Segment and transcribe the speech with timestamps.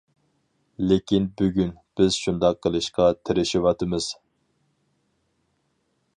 [0.91, 1.69] لېكىن بۈگۈن،
[1.99, 4.09] بىز شۇنداق قىلىشقا تىرىشىۋاتىمىز.